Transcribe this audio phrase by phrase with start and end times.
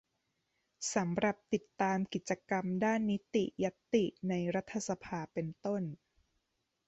[0.93, 5.83] สำหรับติดตามกิจกรรมด้านนิติญัตติในรัฐสภา เป็นต้น